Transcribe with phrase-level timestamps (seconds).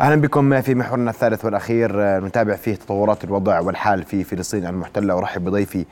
[0.00, 2.20] أهلا بكم في محورنا الثالث والأخير.
[2.24, 5.86] نتابع فيه تطورات الوضع والحال في فلسطين المحتلة أرحب بضيفي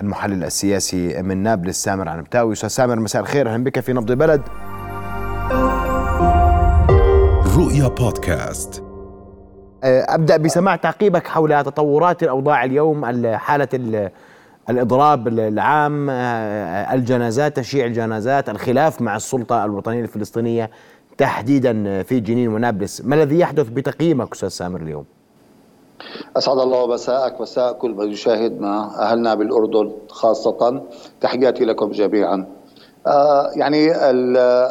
[0.00, 2.52] المحلل السياسي من نابلس سامر عنبتاوي.
[2.52, 3.48] أستاذ سامر مساء الخير.
[3.48, 4.42] أهلا بك في نبض بلد.
[7.56, 8.84] رؤيا بودكاست.
[9.84, 13.68] أبدأ بسماع تعقيبك حول تطورات الأوضاع اليوم حالة
[14.70, 16.10] الإضراب العام
[16.90, 20.70] الجنازات تشييع الجنازات الخلاف مع السلطة الوطنية الفلسطينية.
[21.18, 23.00] تحديدا في جنين ونابلس.
[23.04, 25.04] ما الذي يحدث بتقييمك أستاذ سامر اليوم؟
[26.36, 30.82] أسعد الله مساءك مساء كل من يشاهدنا أهلنا بالأردن خاصة
[31.20, 32.46] تحياتي لكم جميعا.
[33.06, 33.92] آه يعني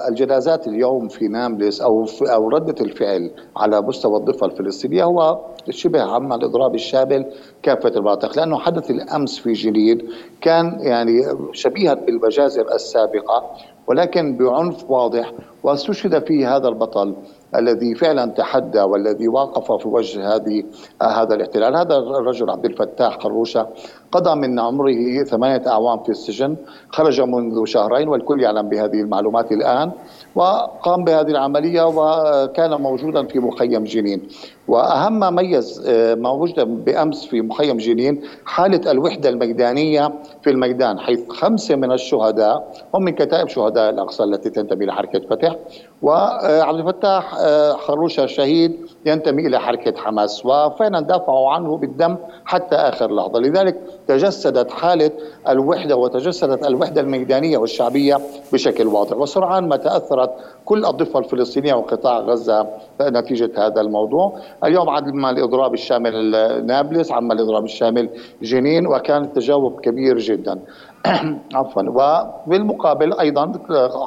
[0.08, 6.02] الجنازات اليوم في نابلس أو في أو ردة الفعل على مستوى الضفة الفلسطينية هو شبه
[6.02, 7.26] عم الاضراب الشامل
[7.64, 10.10] كافة المناطق لأنه حدث الأمس في جنين
[10.42, 13.52] كان يعني شبيها بالمجازر السابقة.
[13.90, 15.32] ولكن بعنف واضح
[15.64, 17.16] واستشهد فيه هذا البطل.
[17.56, 20.64] الذي فعلا تحدى والذي وقف في وجه هذه
[21.02, 21.76] هذا الاحتلال.
[21.76, 23.68] هذا الرجل عبد الفتاح قروشه
[24.12, 26.56] قضى من عمره ثمانية أعوام في السجن
[26.90, 29.92] خرج منذ شهرين والكل يعلم بهذه المعلومات الآن
[30.36, 34.22] وقام بهذه العملية وكان موجودا في مخيم جنين.
[34.68, 41.30] وأهم ما ميز ما وجد بأمس في مخيم جنين حالة الوحدة الميدانية في الميدان حيث
[41.30, 45.56] خمسة من الشهداء هم من كتائب شهداء الأقصى التي تنتمي لحركة فتح.
[46.02, 47.39] وعبد الفتاح
[47.78, 53.40] خروشه شهيد ينتمي إلى حركة حماس وفعلا دافعوا عنه بالدم حتى آخر لحظة.
[53.40, 53.76] لذلك
[54.08, 55.12] تجسدت حالة
[55.48, 58.20] الوحدة وتجسدت الوحدة الميدانية والشعبية
[58.54, 59.18] بشكل واضح.
[59.18, 60.32] وسرعان ما تأثرت
[60.66, 62.68] كل الضفة الفلسطينية وقطاع غزة
[63.02, 64.40] نتيجة هذا الموضوع.
[64.64, 66.32] اليوم عم الإضراب الشامل
[66.66, 68.10] نابلس عم الإضراب الشامل
[68.42, 70.60] جنين وكان التجاوب كبير جدا.
[71.56, 71.84] عفوا.
[71.84, 73.52] وبالمقابل أيضا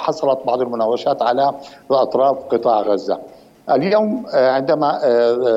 [0.01, 1.53] حصلت بعض المناوشات على
[1.91, 3.19] اطراف قطاع غزة.
[3.71, 4.99] اليوم عندما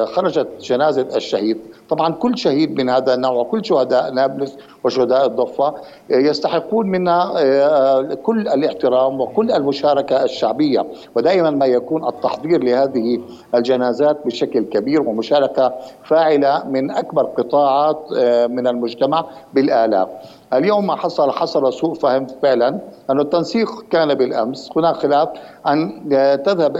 [0.05, 1.57] خرجت جنازة الشهيد.
[1.89, 5.73] طبعا كل شهيد من هذا النوع وكل شهداء نابلس وشهداء الضفة
[6.09, 10.85] يستحقون منا كل الاحترام وكل المشاركة الشعبية.
[11.15, 13.21] ودائما ما يكون التحضير لهذه
[13.55, 15.73] الجنازات بشكل كبير ومشاركة
[16.03, 18.11] فاعلة من أكبر قطاعات
[18.49, 20.07] من المجتمع بالآلاف.
[20.53, 22.79] اليوم ما حصل حصل سوء فهم فعلا
[23.09, 24.69] أن التنسيق كان بالأمس.
[24.77, 25.29] هناك خلاف
[25.67, 26.09] أن
[26.45, 26.77] تذهب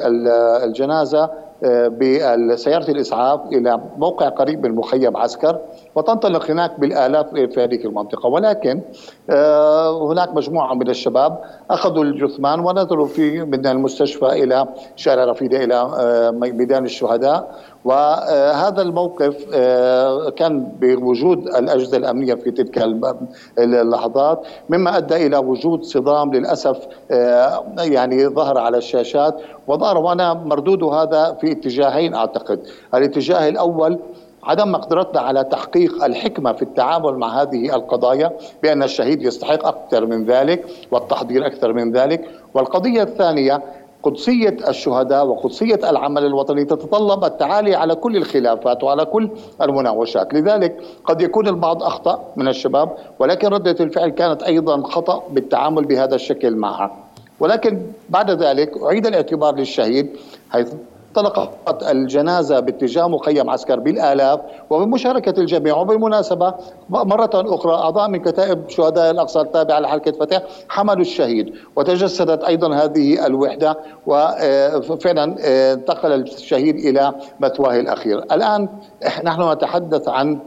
[0.64, 1.30] الجنازة
[2.52, 5.60] بسيارة الإسعاف إلى موقع قريب من مخيم عسكر
[5.96, 8.30] وتنطلق هناك بالآلاف في هذه المنطقة.
[8.30, 8.82] ولكن
[10.10, 11.40] هناك مجموعة من الشباب
[11.70, 15.92] أخذوا الجثمان ونزلوا في من المستشفى إلى شارع رفيدة إلى
[16.32, 17.56] ميدان الشهداء.
[17.86, 19.46] وهذا الموقف
[20.36, 22.84] كان بوجود الأجهزة الأمنية في تلك
[23.60, 26.78] اللحظات مما أدى إلى وجود صدام للأسف
[27.80, 29.36] يعني ظهر على الشاشات.
[29.68, 32.60] وظهر وأنا مردود هذا في اتجاهين أعتقد.
[32.94, 34.00] الاتجاه الأول
[34.44, 38.32] عدم مقدرتنا على تحقيق الحكمة في التعامل مع هذه القضايا
[38.64, 42.30] بأن الشهيد يستحق أكثر من ذلك والتحضير أكثر من ذلك.
[42.54, 43.62] والقضية الثانية
[44.06, 49.30] قدسية الشهداء وقدسية العمل الوطني تتطلب التعالي على كل الخلافات وعلى كل
[49.62, 50.34] المناوشات.
[50.34, 52.90] لذلك قد يكون البعض أخطأ من الشباب
[53.20, 56.92] ولكن ردة الفعل كانت أيضا خطأ بالتعامل بهذا الشكل معها.
[57.40, 60.10] ولكن بعد ذلك أعيد الاعتبار للشهيد
[60.50, 60.74] حيث
[61.18, 64.40] انطلقت الجنازة باتجاه مخيم عسكر بالآلاف
[64.70, 66.54] وبمشاركة الجميع وبالمناسبة
[66.90, 73.26] مرة أخرى أعضاء من كتائب شهداء الأقصى التابعة لحركة فتح حملوا الشهيد وتجسدت أيضا هذه
[73.26, 73.78] الوحدة
[74.08, 75.36] وفعلا
[75.74, 78.18] انتقل الشهيد إلى مثواه الأخير.
[78.20, 78.70] الآن
[79.24, 80.40] نحن نتحدث عن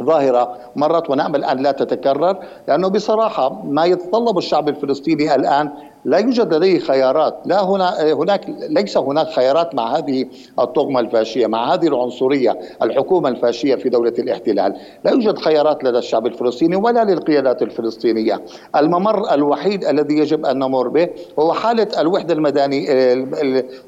[0.00, 5.70] ظاهرة مرت ونأمل أن لا تتكرر لأنه بصراحة ما يتطلب الشعب الفلسطيني الآن
[6.04, 7.34] لا يوجد لديه خيارات.
[7.44, 10.26] لا هنا هناك ليس هناك خيارات مع هذه
[10.58, 14.76] الطغمة الفاشية مع هذه العنصرية الحكومة الفاشية في دولة الاحتلال.
[15.04, 18.40] لا يوجد خيارات لدى الشعب الفلسطيني ولا للقيادات الفلسطينية.
[18.76, 22.86] الممر الوحيد الذي يجب أن نمر به هو حالة الوحدة المدني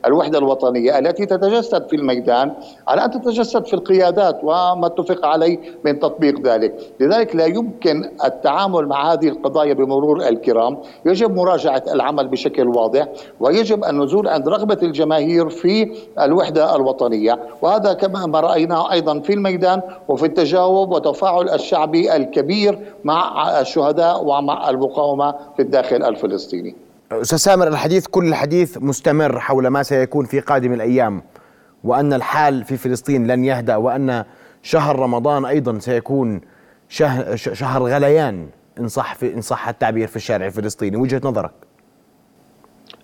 [0.07, 2.53] الوحدة الوطنية التي تتجسد في الميدان.
[2.89, 6.75] على ان تتجسد في القيادات وما اتفق عليه من تطبيق ذلك.
[7.01, 10.79] لذلك لا يمكن التعامل مع هذه القضايا بمرور الكرام.
[11.07, 13.07] يجب مراجعة العمل بشكل واضح
[13.41, 17.39] ويجب النزول عند رغبة الجماهير في الوحدة الوطنية.
[17.63, 24.71] وهذا كما ما رأيناه أيضا في الميدان وفي التجاوب وتفاعل الشعبي الكبير مع الشهداء ومع
[24.71, 26.75] المقاومة في الداخل الفلسطيني.
[27.13, 31.23] أستاذ سامر الحديث كل الحديث مستمر حول ما سيكون في قادم الأيام
[31.85, 34.25] وأن الحال في فلسطين لن يهدأ وأن
[34.63, 36.41] شهر رمضان أيضا سيكون
[36.89, 38.49] شهر, شهر غليان
[38.79, 40.97] إن صح, في إن صح التعبير في الشارع الفلسطيني.
[40.97, 41.66] وجهة نظرك؟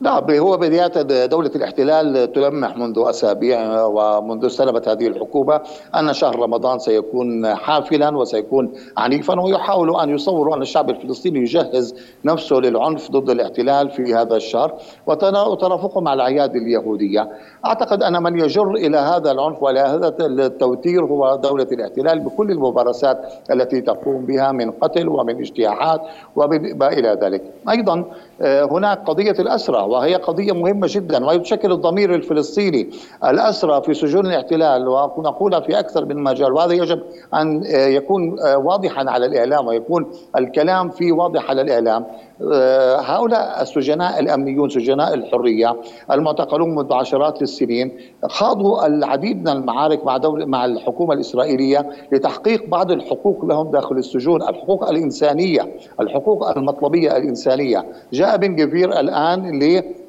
[0.02, 5.60] نعم هو بداية دولة الاحتلال تلمح منذ أسابيع ومنذ استلمت هذه الحكومة
[5.98, 11.94] أن شهر رمضان سيكون حافلا وسيكون عنيفا ويحاولوا أن يصوروا أن الشعب الفلسطيني يجهز
[12.24, 14.74] نفسه للعنف ضد الاحتلال في هذا الشهر.
[15.06, 17.28] وترافقه مع الأعياد اليهودية.
[17.66, 23.18] أعتقد أن من يجر إلى هذا العنف وإلى هذا التوتير هو دولة الاحتلال بكل الممارسات
[23.50, 26.00] التي تقوم بها من قتل ومن اجتياحات
[26.36, 27.42] وما إلى ذلك.
[27.70, 28.04] أيضا
[28.42, 32.90] هناك قضية الأسرى وهي قضية مهمة جدا وتشكل الضمير الفلسطيني.
[33.24, 37.02] الأسرى في سجون الاحتلال ونقولها في أكثر من مجال وهذا يجب
[37.34, 40.06] أن آه، يكون آه، واضحا على الإعلام ويكون
[40.36, 42.06] الكلام فيه واضح على الإعلام.
[42.52, 45.76] آه، هؤلاء السجناء الأمنيون سجناء الحرية
[46.10, 47.92] المعتقلون منذ عشرات السنين
[48.24, 54.42] خاضوا العديد من المعارك مع دولة مع الحكومة الإسرائيلية لتحقيق بعض الحقوق لهم داخل السجون،
[54.42, 59.46] الحقوق الإنسانية، الحقوق المطلبيه الإنسانية، جاء بن جفير الآن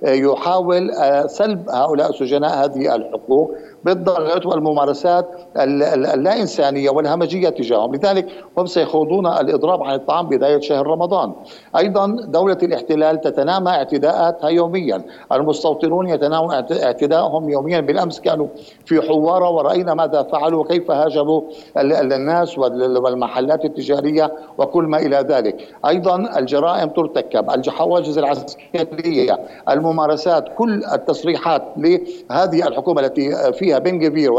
[0.03, 7.95] ليحاول آه، سلب هؤلاء السجناء هذه الحقوق بالضغط والممارسات اللا إنسانية والهمجية تجاههم.
[7.95, 8.27] لذلك
[8.57, 11.33] هم سيخوضون الإضراب عن الطعام بداية شهر رمضان.
[11.77, 15.03] أيضا دولة الاحتلال تتنامى اعتداءاتها يوميا.
[15.31, 17.81] المستوطنون يتنامى اعتداءهم يوميا.
[17.81, 18.47] بالأمس كانوا
[18.85, 21.41] في حوارة ورأينا ماذا فعلوا وكيف هاجموا
[21.77, 25.75] الناس والمحلات التجارية وكل ما إلى ذلك.
[25.87, 27.49] أيضا الجرائم ترتكب.
[27.49, 29.39] الحواجز العسكرية
[29.93, 34.33] الممارسات كل التصريحات لهذه الحكومة التي فيها بن جفير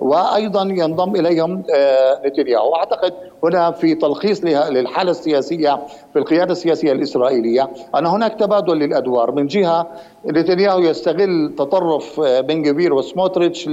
[0.00, 3.12] وأيضا ينضم إليهم آه، نتنياهو وأعتقد
[3.44, 5.80] هنا في تلخيص للحالة السياسية
[6.12, 9.32] في القيادة السياسية الإسرائيلية أن هناك تبادل للأدوار.
[9.32, 9.86] من جهة
[10.26, 13.68] نتنياهو يستغل تطرف آه، بن جفير وسموتريتش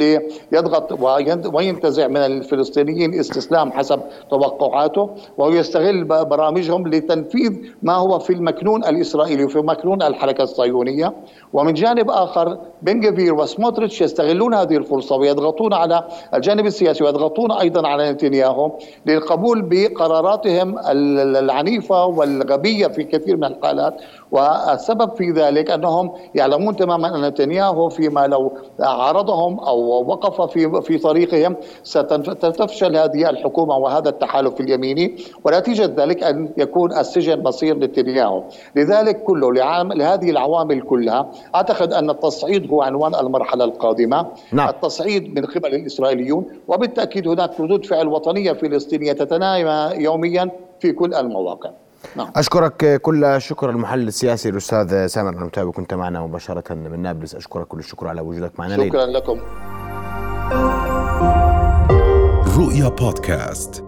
[0.51, 0.99] ليضغط
[1.53, 9.43] وينتزع من الفلسطينيين استسلام حسب توقعاته وهو يستغل برامجهم لتنفيذ ما هو في المكنون الإسرائيلي
[9.43, 11.13] وفي مكنون الحركة الصهيونيه
[11.53, 16.03] ومن جانب آخر بن جفير وسموتريتش يستغلون هذه الفرصة ويضغطون على
[16.33, 18.71] الجانب السياسي ويضغطون أيضا على نتنياهو
[19.05, 23.93] للقبول بقراراتهم العنيفة والغبية في كثير من الحالات.
[24.31, 30.97] والسبب في ذلك أنهم يعلمون تماما أن نتنياهو فيما لو عارضهم أو وقف في في
[30.97, 35.15] طريقهم ستفشل هذه الحكومة وهذا التحالف اليميني.
[35.45, 38.43] ونتيجة ذلك أن يكون السجن مصير نتنياهو
[38.75, 41.31] لذلك كله لعام لهذه العوامل كلها.
[41.55, 44.27] أعتقد أن التصعيد هو عنوان المرحلة القادمة.
[44.51, 44.69] نعم.
[44.69, 51.69] التصعيد من قبل الإسرائيليون وبالتأكيد هناك ردود فعل وطنية فلسطينيه تتنامى يوميا في كل المواقع.
[52.15, 52.31] نعم.
[52.35, 57.35] أشكرك كل الشكر المحلل السياسي الأستاذ سامر المتابع كنت معنا مباشرة من نابلس.
[57.35, 59.39] أشكرك كل الشكر على وجودك معنا شكرا لكم.
[62.57, 63.86] رؤيا بودكاست.